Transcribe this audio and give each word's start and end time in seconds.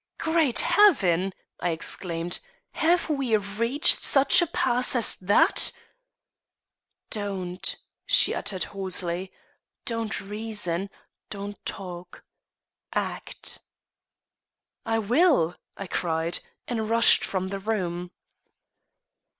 "Great 0.17 0.57
heaven!" 0.61 1.31
I 1.59 1.69
exclaimed. 1.69 2.39
"Have 2.71 3.07
we 3.07 3.37
reached 3.37 4.01
such 4.01 4.41
a 4.41 4.47
pass 4.47 4.95
as 4.95 5.13
that?" 5.17 5.71
"Don't," 7.11 7.75
she 8.07 8.33
uttered, 8.33 8.63
hoarsely; 8.73 9.31
"don't 9.85 10.19
reason; 10.19 10.89
don't 11.29 11.63
talk; 11.67 12.23
act." 12.91 13.59
"I 14.87 14.97
will," 14.97 15.55
I 15.77 15.85
cried, 15.85 16.39
and 16.67 16.89
rushed 16.89 17.23
from 17.23 17.49
the 17.49 17.59
room. 17.59 18.09